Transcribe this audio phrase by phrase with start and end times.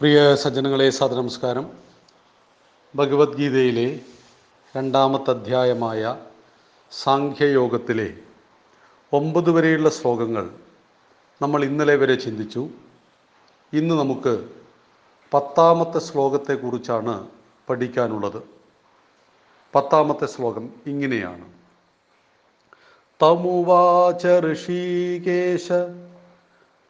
[0.00, 1.70] പ്രിയ സജ്ജനങ്ങളെ സദനമസ്കാരം
[2.96, 4.00] ഭഗവത്ഗീതയിലെ
[4.76, 6.16] രണ്ടാമത്തെ അധ്യായമായ
[6.92, 8.14] സാഖ്യയോഗത്തിലെ
[9.12, 10.50] ഒമ്പത് വരെയുള്ള ശ്ലോകങ്ങൾ
[11.42, 12.68] നമ്മൾ ഇന്നലെ വരെ ചിന്തിച്ചു.
[13.72, 14.48] ഇന്ന് നമുക്ക്
[15.34, 17.28] പത്താമത്തെ ശ്ലോകത്തെക്കുറിച്ചാണ്
[17.68, 18.42] പഠിക്കാനുള്ളത്.
[19.74, 21.44] പത്താമത്തെ ശ്ലോകം ഇങ്ങനെയാണ്.
[23.22, 25.72] തമുവാച ഋഷികേശ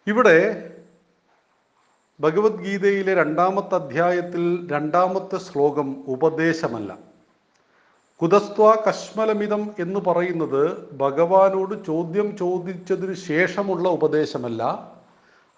[0.07, 0.71] ഇവിടെ
[2.21, 6.99] ഭഗവത്ഗീതയിലെ രണ്ടാമത്തെ അധ്യായത്തിൽ രണ്ടാമത്തെ ശ്ലോകം ഉപദേശമല്ല.
[8.23, 14.93] കുതസ്ത്വ കശ്മലമിതം എന്ന് പറയുന്നത് ഭഗവാനോട് ചോദ്യം ചോദിച്ചതിന് ശേഷമുള്ള ഉപദേശമല്ല.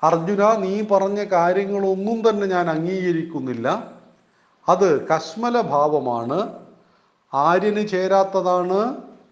[0.02, 3.99] അർജുന നീ പറഞ്ഞ കാര്യങ്ങളൊന്നും തന്നെ ഞാൻ അംഗീകരിക്കുന്നില്ല.
[4.70, 6.38] അത് കശ്മല ഭാവമാണ്
[7.34, 8.80] ആര്യന് ചേരാത്തതാണ്.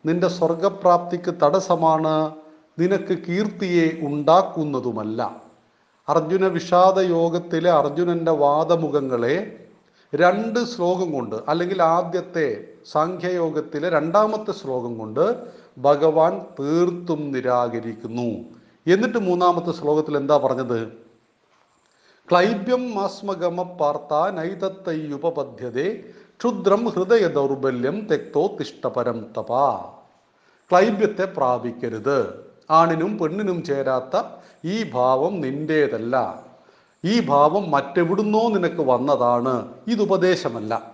[0.06, 2.14] നിന്റെ സ്വർഗപ്രാപ്തിക്ക് തടസ്സമാണ്.
[2.78, 5.20] നിനക്ക് കീർത്തിയെ ഉണ്ടാക്കുന്നതുമല്ല.
[6.08, 9.36] അർജുന വിഷാദ യോഗത്തിലെ അർജുനന്റെ വാദമുഖങ്ങളെ
[10.12, 12.46] രണ്ട് ശ്ലോകം കൊണ്ട് അല്ലെങ്കിൽ ആദ്യത്തെ
[12.92, 15.24] സാഖ്യയോഗത്തിലെ രണ്ടാമത്തെ ശ്ലോകം കൊണ്ട്
[15.78, 18.28] ഭഗവാൻ തീർത്തും നിരാകരിക്കുന്നു.
[18.86, 20.80] എന്നിട്ട് മൂന്നാമത്തെ ശ്ലോകത്തിൽ എന്താ പറഞ്ഞത്?
[22.30, 25.96] ക്ലൈബ്യം മാസ്മഗമ പാർത്ത നൈതത്തൈയുപപദ്ധ്യതേ
[26.40, 29.52] ക്ഷുദ്രം ഹൃദയ ദൗർബല്യം തെക്തോ തിഷ്ടപരം തപ.
[30.70, 32.44] ക്ലൈബ്യത്തെ പ്രാപിക്കരുത്.
[32.70, 34.22] ആണിനും പെണ്ണിനും ചേരാത്ത
[34.64, 36.44] ഈ ഭാവം നിന്റേതല്ല.
[37.04, 39.68] ഈ ഭാവം മറ്റെവിടുന്നോ നിനക്ക് വന്നതാണ്.
[39.86, 40.92] ഇതുപദേശമല്ല.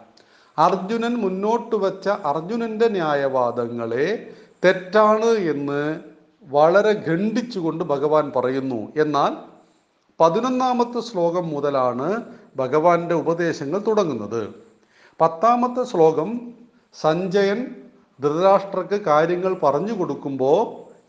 [0.59, 4.33] അർജുനൻ മുന്നോട്ട് വെച്ച അർജുനന്റെ ന്യായവാദങ്ങളെ
[4.65, 6.01] തെറ്റാണ് എന്ന്
[6.43, 8.93] വളരെ ഖണ്ഡിച്ചുകൊണ്ട് ഭഗവാൻ പറയുന്നു.
[8.97, 9.54] എന്നാൽ
[10.21, 12.23] പതിനൊന്നാമത്തെ ശ്ലോകം മുതലാണ്
[12.57, 14.55] ഭഗവാന്റെ ഉപദേശങ്ങൾ തുടങ്ങുന്നത്.
[15.21, 16.53] പത്താമത്തെ ശ്ലോകം
[17.01, 17.75] സഞ്ജയൻ
[18.23, 20.61] ധൃതരാഷ്ട്രക്ക് കാര്യങ്ങൾ പറഞ്ഞു കൊടുക്കുമ്പോൾ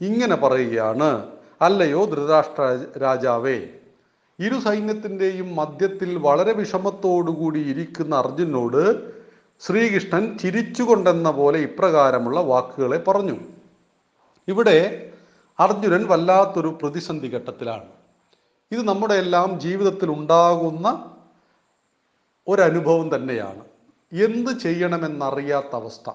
[0.04, 1.26] ഇങ്ങനെ പറയുകയാണ്
[1.62, 2.64] അല്ലയോ ധൃതരാഷ്ട്ര
[2.98, 3.68] രാജാവേ
[4.40, 9.12] ഇരു സൈന്യത്തിന്റെയും മധ്യത്തിൽ വളരെ വിഷമത്തോടുകൂടി ഇരിക്കുന്ന അർജുനോട്
[9.62, 13.38] ശ്രീകൃഷ്ണൻ ചിരിച്ചുകൊണ്ടെന്ന പോലെ ഇപ്രകാരമുള്ള വാക്കുകളെ പറഞ്ഞു.
[14.48, 15.12] ഇവിടെ
[15.60, 17.84] അർജുനൻ വല്ലാത്തൊരു പ്രതിസന്ധി ഘട്ടത്തിലാണ്.
[18.72, 21.16] ഇത് നമ്മുടെ എല്ലാം ജീവിതത്തിൽ ഉണ്ടാകുന്ന
[22.48, 23.66] ഒരനുഭവം തന്നെയാണ്.
[24.24, 26.10] എന്ത് ചെയ്യണമെന്നറിയാത്ത അവസ്ഥ.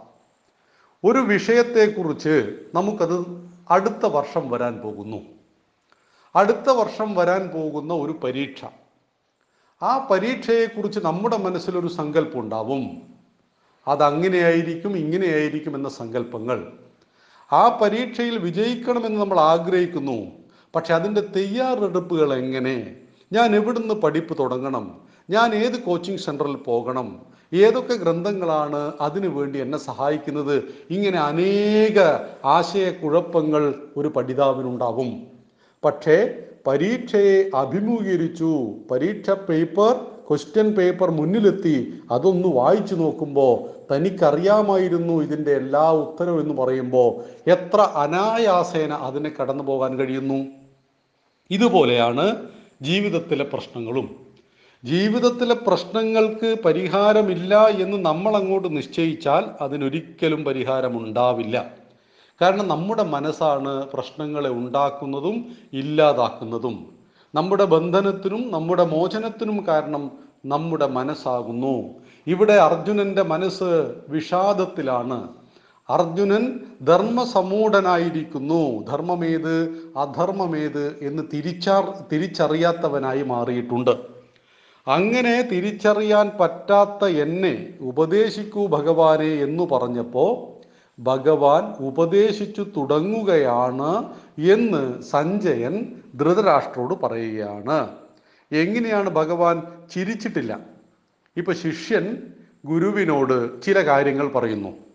[1.04, 5.16] ഒരു വിഷയത്തെക്കുറിച്ച് നമുക്കത് അടുത്ത വർഷം വരാൻ പോകുന്നു.
[6.36, 8.64] അടുത്ത വർഷം വരാൻ പോകുന്ന ഒരു പരീക്ഷ.
[9.82, 13.02] ആ പരീക്ഷയെക്കുറിച്ച് നമ്മുടെ മനസ്സിലൊരു സങ്കല്പം ഉണ്ടാവും
[13.88, 16.72] അതങ്ങനെയായിരിക്കും ഇങ്ങനെയായിരിക്കും എന്ന സങ്കല്പങ്ങൾ.
[17.52, 20.39] ആ പരീക്ഷയിൽ വിജയിക്കണമെന്ന് നമ്മൾ ആഗ്രഹിക്കുന്നു.
[20.74, 22.96] പക്ഷെ അതിന്റെ തയ്യാറെടുപ്പുകൾ എങ്ങനെ?
[23.32, 25.00] ഞാൻ എവിടുന്ന് പഠിപ്പ് തുടങ്ങണം?
[25.30, 27.22] ഞാൻ ഏത് കോച്ചിങ് സെന്ററിൽ പോകണം?
[27.54, 30.64] ഏതൊക്കെ ഗ്രന്ഥങ്ങളാണ് അതിനു വേണ്ടി എന്നെ സഹായിക്കുന്നത്?
[30.90, 31.98] ഇങ്ങനെ അനേക
[32.44, 35.26] ആശയക്കുഴപ്പങ്ങൾ ഒരു പഠിതാവിനുണ്ടാവും.
[35.84, 38.74] പക്ഷേ പരീക്ഷയെ അഭിമുഖീകരിച്ചു.
[38.90, 39.92] പരീക്ഷ പേപ്പർ
[40.28, 42.00] ക്വസ്റ്റ്യൻ പേപ്പർ മുന്നിലെത്തി.
[42.10, 50.59] അതൊന്ന് വായിച്ചു നോക്കുമ്പോൾ തനിക്കറിയാമായിരുന്നു ഇതിന്റെ എല്ലാ ഉത്തരവും എന്ന് പറയുമ്പോൾ എത്ര അനായാസേന അതിനെ കടന്നു പോകാൻ കഴിയുന്നു?
[51.50, 52.48] ഇതുപോലെയാണ്
[52.82, 54.16] ജീവിതത്തിലെ പ്രശ്നങ്ങളും.
[54.84, 61.70] ജീവിതത്തിലെ പ്രശ്നങ്ങൾക്ക് പരിഹാരമില്ല എന്ന് നമ്മൾ അങ്ങോട്ട് നിശ്ചയിച്ചാൽ അതിനൊരിക്കലും പരിഹാരമുണ്ടാവില്ല.
[62.42, 66.86] കാരണം നമ്മുടെ മനസ്സാണ് പ്രശ്നങ്ങളെ ഉണ്ടാക്കുന്നതും ഇല്ലാതാക്കുന്നതും.
[67.34, 70.10] നമ്മുടെ ബന്ധനത്തിനും നമ്മുടെ മോചനത്തിനും കാരണം
[70.46, 71.88] നമ്മുടെ മനസ്സാകുന്നു.
[72.26, 75.39] ഇവിടെ അർജുനന്റെ മനസ്സ് വിഷാദത്തിലാണ്.
[75.90, 78.84] അർജുനൻ ധർമ്മസമൂഢനായിരിക്കുന്നു.
[78.84, 79.68] ധർമ്മമേത്?
[79.96, 80.98] അധർമ്മമേത്?
[81.02, 83.90] എന്ന് തിരിച്ചർ തിരിച്ചറിയാത്തവനായി മാറിയിട്ടുണ്ട്.
[84.88, 90.60] അങ്ങനെ തിരിച്ചറിയാൻ പറ്റാത്ത എന്നെ ഉപദേശിക്കൂ ഭഗവാനെ എന്ന് പറഞ്ഞപ്പോൾ
[91.02, 94.12] ഭഗവാൻ ഉപദേശിച്ചു തുടങ്ങുകയാണ്
[94.50, 95.86] എന്ന് സഞ്ജയൻ
[96.16, 97.88] ധൃതരാഷ്ട്രോട് പറയുകയാണ്.
[98.52, 99.62] എങ്ങനെയാണ് ഭഗവാൻ
[99.94, 100.60] ചിരിച്ചിട്ടില്ല?
[101.36, 102.16] ഇപ്പൊ ശിഷ്യൻ
[102.66, 104.89] ഗുരുവിനോട് ചില കാര്യങ്ങൾ പറയുന്നു.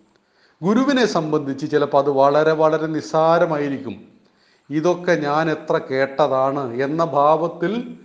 [0.65, 4.07] ഗുരുവിനെ സംബന്ധിച്ച് ചിലപ്പോൾ അത് വളരെ വളരെ നിസ്സാരമായിരിക്കും.
[4.69, 7.97] ഇതൊക്കെ ഞാൻ എത്ര കേട്ടതാണ് എന്ന ഭാവത്തിൽ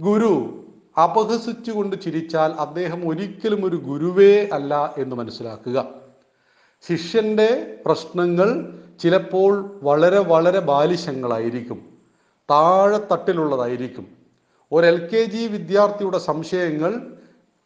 [0.00, 0.64] ഗുരു
[1.04, 5.84] അപഹസിച്ചുകൊണ്ട് ചിരിച്ചാൽ അദ്ദേഹം ഒരിക്കലും ഒരു ഗുരുവേ അല്ല എന്ന് മനസ്സിലാക്കുക.
[6.88, 11.88] ശിഷ്യന്റെ പ്രശ്നങ്ങൾ ചിലപ്പോൾ വളരെ വളരെ ബാലിശങ്ങളായിരിക്കും.
[12.50, 14.08] താഴെത്തട്ടിലുള്ളതായിരിക്കും.
[14.72, 17.06] ഒരു എൽ കെ ജി വിദ്യാർത്ഥിയുടെ സംശയങ്ങൾ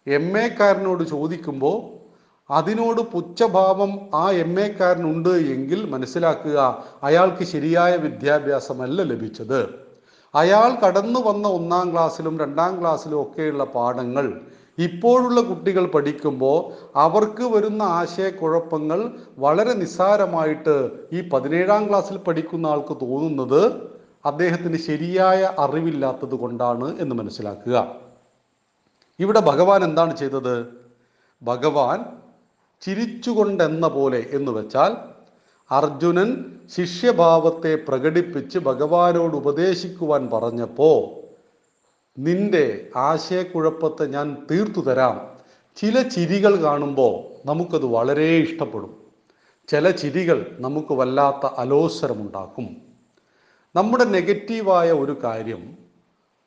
[0.07, 2.02] എം എക്കാരനോട് ചോദിക്കുമ്പോൾ
[2.51, 9.83] അതിനോട് പുച്ഛഭാവം ആ എം എക്കാരനുണ്ട് എങ്കിൽ മനസ്സിലാക്കുക അയാൾക്ക് ശരിയായ വിദ്യാഭ്യാസമല്ല ലഭിച്ചത്.
[10.35, 14.41] അയാൾ കടന്നു വന്ന ഒന്നാം ക്ലാസ്സിലും രണ്ടാം ക്ലാസ്സിലും ഒക്കെയുള്ള പാഠങ്ങൾ
[14.79, 23.93] ഇപ്പോഴുള്ള കുട്ടികൾ പഠിക്കുമ്പോൾ അവർക്ക് വരുന്ന ആശയക്കുഴപ്പങ്ങൾ വളരെ നിസ്സാരമായിട്ട് ഈ പതിനേഴാം ക്ലാസ്സിൽ പഠിക്കുന്ന ആൾക്ക് തോന്നുന്നത്
[24.25, 27.97] അദ്ദേഹത്തിന് ശരിയായ അറിവില്ലാത്തത് കൊണ്ടാണ് എന്ന് മനസ്സിലാക്കുക.
[29.21, 30.67] ഇവിടെ ഭഗവാൻ എന്താണ് ചെയ്തത്?
[31.43, 32.22] ഭഗവാൻ
[32.83, 34.97] ചിരിച്ചുകൊണ്ടെന്ന പോലെ എന്ന് വെച്ചാൽ
[35.75, 36.45] അർജുനൻ
[36.77, 41.13] ശിഷ്യഭാവത്തെ പ്രകടിപ്പിച്ച് ഭഗവാനോട് ഉപദേശിക്കുവാൻ പറഞ്ഞപ്പോ
[42.19, 45.33] നിന്റെ ആശയക്കുഴപ്പത്തെ ഞാൻ തീർത്തു തരാം.
[45.77, 49.03] ചില ചിരികൾ കാണുമ്പോൾ നമുക്കത് വളരെ ഇഷ്ടപ്പെടും.
[49.69, 52.77] ചില ചിരികൾ നമുക്ക് വല്ലാത്ത അലോസരമുണ്ടാക്കും.
[53.77, 55.77] നമ്മുടെ നെഗറ്റീവായ ഒരു കാര്യം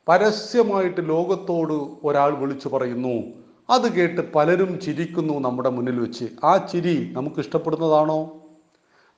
[0.07, 6.25] പരസ്യമായിട്ട് ലോകത്തോട് ഒരാൾ വിളിച്ചു പറയുന്നു അത് കേട്ട് പലരും ചിരിക്കുന്നു നമ്മുടെ മുന്നിൽ വെച്ച്.
[6.43, 8.31] ആ ചിരി നമുക്ക് ഇഷ്ടപ്പെടുന്നതാണോ?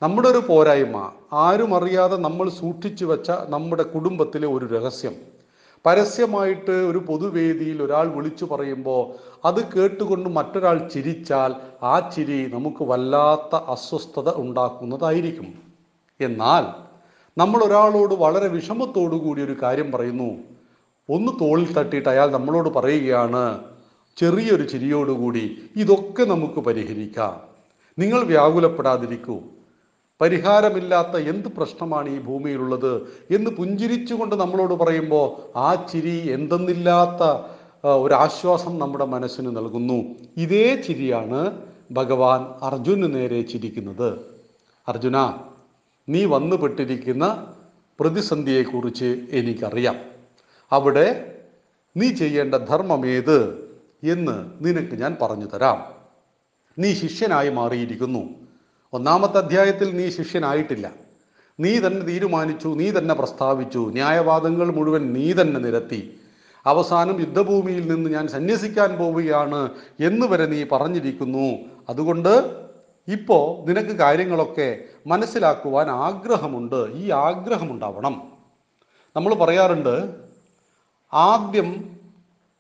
[0.02, 1.12] നമ്മുടെ ഒരു പോരായ്മ.
[1.34, 5.16] ആരും അറിയാതെ നമ്മൾ സൂക്ഷിച്ചു വെച്ച നമ്മുടെ കുടുംബത്തിലെ ഒരു രഹസ്യം.
[5.86, 9.16] പരസ്യമായിട്ട് ഒരു പൊതുവേദിയിൽ ഒരാൾ വിളിച്ചു പറയുമ്പോൾ
[9.48, 15.54] അത് കേട്ടുകൊണ്ട് മറ്റൊരാൾ ചിരിച്ചാൽ ആ ചിരി നമുക്ക് വല്ലാത്ത അസ്വസ്ഥത ഉണ്ടാക്കുന്നതായിരിക്കും.
[16.22, 16.66] എന്നാൽ
[17.38, 20.38] നമ്മൾ ഒരാളോട് വളരെ വിഷമത്തോടു കൂടി ഒരു കാര്യം പറയുന്നു.
[21.10, 23.60] ഒന്ന് തോളിൽ തട്ടിയിട്ട് അയാൾ നമ്മളോട് പറയുകയാണ്
[24.18, 27.42] ചെറിയൊരു ചിരിയോടുകൂടി ഇതൊക്കെ നമുക്ക് പരിഹരിക്കാം.
[28.00, 29.40] നിങ്ങൾ വ്യാകുലപ്പെടാതിരിക്കൂ.
[30.22, 37.42] പരിഹാരമില്ലാത്ത എന്ത് പ്രശ്നമാണ് ഈ ഭൂമിയിലുള്ളത് എന്ന് പുഞ്ചിരിച്ചുകൊണ്ട് നമ്മളോട് പറയുമ്പോൾ ആ ചിരി എന്തെന്നില്ലാത്ത
[37.88, 40.16] ഒരാശ്വാസം നമ്മുടെ മനസ്സിന് നൽകുന്നു.
[40.38, 41.62] ഇതേ ചിരിയാണ്
[41.92, 44.20] ഭഗവാൻ അർജുന് നേരെ ചിരിക്കുന്നത്.
[44.88, 45.34] അർജുന
[46.10, 47.54] നീ വന്നുപെട്ടിരിക്കുന്ന
[48.00, 49.96] പ്രതിസന്ധിയെക്കുറിച്ച് എനിക്കറിയാം.
[50.72, 51.36] അവിടെ
[51.98, 53.67] നീ ചെയ്യേണ്ട ധർമ്മമേത്
[54.04, 55.86] എന്ന് നിനക്ക് ഞാൻ പറഞ്ഞു തരാം.
[56.80, 58.30] നീ ശിഷ്യനായി മാറിയിരിക്കുന്നു.
[58.94, 60.92] ഒന്നാമത്തെ അധ്യായത്തിൽ നീ ശിഷ്യനായിട്ടില്ല.
[61.60, 63.80] നീ തന്നെ തീരുമാനിച്ചു നീ തന്നെ പ്രസ്താവിച്ചു.
[63.80, 66.20] ന്യായവാദങ്ങൾ മുഴുവൻ നീ തന്നെ നിരത്തി.
[66.66, 71.54] അവസാനം യുദ്ധഭൂമിയിൽ നിന്ന് ഞാൻ സന്യസിക്കാൻ പോവുകയാണ് എന്ന് വരെ നീ പറഞ്ഞിരിക്കുന്നു.
[71.90, 72.68] അതുകൊണ്ട്
[73.08, 76.92] ഇപ്പോൾ നിനക്ക് കാര്യങ്ങളൊക്കെ മനസ്സിലാക്കുവാൻ ആഗ്രഹമുണ്ട്.
[76.94, 78.32] ഈ ആഗ്രഹമുണ്ടാവണം.
[79.16, 80.16] നമ്മൾ പറയാറുണ്ട്
[81.14, 81.97] ആദ്യം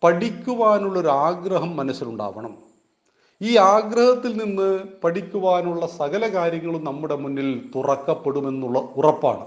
[0.03, 2.57] പഠിക്കുവാനുള്ളൊരു ആഗ്രഹം മനസ്സിലുണ്ടാവണം.
[3.41, 9.45] ഈ ആഗ്രഹത്തിൽ നിന്ന് പഠിക്കുവാനുള്ള സകല കാര്യങ്ങളും നമ്മുടെ മുന്നിൽ തുറക്കപ്പെടുമെന്നുള്ള ഉറപ്പാണ്.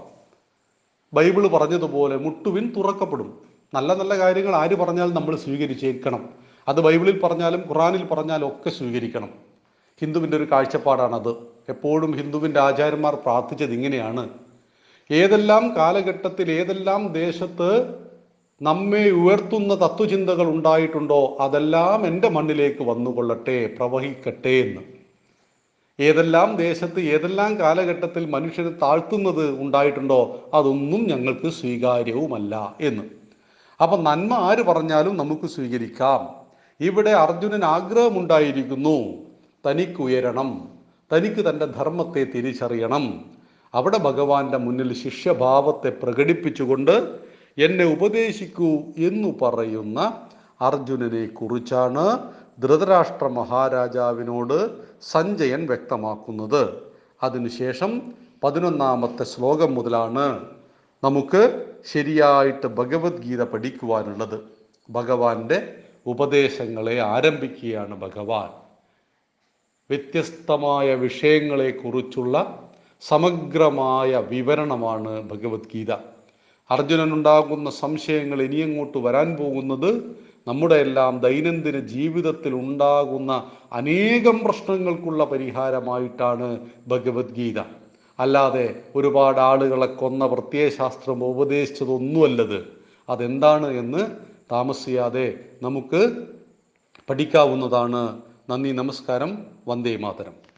[1.13, 3.39] ബൈബിൾ പറഞ്ഞതുപോലെ മുട്ടുവിൻ തുറക്കപ്പെടും.
[3.73, 6.29] നല്ല നല്ല കാര്യങ്ങൾ ആര് പറഞ്ഞാലും നമ്മൾ സ്വീകരിച്ചേക്കണം.
[6.67, 9.29] അത് ബൈബിളിൽ പറഞ്ഞാലും ഖുറാനിൽ പറഞ്ഞാലും ഒക്കെ സ്വീകരിക്കണം.
[10.01, 11.29] ഹിന്ദുവിന്റെ ഒരു കാഴ്ചപ്പാടാണത്.
[11.69, 14.29] എപ്പോഴും ഹിന്ദുവിന്റെ ആചാര്യന്മാർ പ്രാർത്ഥിച്ചത് ഇങ്ങനെയാണ്
[15.11, 18.01] ഏതെല്ലാം കാലഘട്ടത്തിൽ ഏതെല്ലാം ദേശത്ത്
[18.61, 21.37] നമ്മെ ഉയർത്തുന്ന തത്വചിന്തകൾ ഉണ്ടായിട്ടുണ്ടോ?
[21.39, 24.81] അതെല്ലാം എന്റെ മണ്ണിലേക്ക് വന്നുകൊള്ളട്ടെ പ്രവഹിക്കട്ടെ എന്ന്.
[25.99, 30.49] ഏതെല്ലാം ദേശത്ത് ഏതെല്ലാം കാലഘട്ടത്തിൽ മനുഷ്യരെ താഴ്ത്തുന്നത് ഉണ്ടായിട്ടുണ്ടോ?
[30.53, 33.03] അതൊന്നും ഞങ്ങൾക്ക് സ്വീകാര്യവുമല്ല എന്ന്.
[33.83, 36.35] അപ്പൊ നന്മ ആര് പറഞ്ഞാലും നമുക്ക് സ്വീകരിക്കാം.
[36.79, 39.13] ഇവിടെ അർജുനൻ ആഗ്രഹമുണ്ടായിരിക്കുന്നു
[39.69, 40.69] തനിക്ക് ഉയരണം
[41.13, 43.25] തനിക്ക് തന്റെ ധർമ്മത്തെ തിരിച്ചറിയണം.
[43.73, 50.27] അവിടെ ഭഗവാന്റെ മുന്നിൽ ശിഷ്യഭാവത്തെ പ്രകടിപ്പിച്ചുകൊണ്ട് എന്നെ ഉപദേശിക്കൂ എന്നു പറയുന്ന
[50.61, 52.19] അർജുനനെ കുറിച്ചാണ്
[52.61, 54.69] ധൃതരാഷ്ട്ര മഹാരാജാവിനോട്
[55.01, 56.91] സഞ്ജയൻ വ്യക്തമാക്കുന്നത്.
[57.23, 58.01] അതിനുശേഷം
[58.43, 60.45] പതിനൊന്നാമത്തെ ശ്ലോകം മുതലാണ്
[61.03, 64.41] നമുക്ക് ശരിയായിട്ട് ഭഗവത്ഗീത പഠിക്കുവാനുള്ളത്.
[64.89, 65.73] ഭഗവാന്റെ
[66.05, 68.49] ഉപദേശങ്ങളെ ആരംഭിക്കുകയാണ് ഭഗവാൻ.
[69.89, 72.69] വ്യത്യസ്തമായ വിഷയങ്ങളെക്കുറിച്ചുള്ള
[73.01, 76.10] സമഗ്രമായ വിവരണമാണ് ഭഗവത്ഗീത.
[76.71, 80.15] അർജുനനുണ്ടാകുന്ന സംശയങ്ങൾ ഇനിയങ്ങോട്ട് വരാൻ പോകുന്നത്?
[80.47, 87.59] നമ്മുടെ എല്ലാം ദൈനംദിന ജീവിതത്തിൽ ഉണ്ടാകുന്ന അനേകം പ്രശ്നങ്ങൾക്കുള്ള പരിഹാരമായിട്ടാണ് ഭഗവത്ഗീത.
[88.19, 92.67] അല്ലാതെ ഒരുപാട് ആളുകളെ കൊന്ന പ്രത്യയശാസ്ത്രം ഉപദേശിച്ചതൊന്നുമല്ലത്.
[93.09, 94.07] അതെന്താണ് എന്ന്
[94.51, 96.15] താമസിയാതെ നമുക്ക്
[97.09, 98.21] പഠിക്കാവുന്നതാണ്.
[98.49, 99.45] നന്ദി നമസ്കാരം.
[99.67, 100.50] വന്ദേ മാതരം.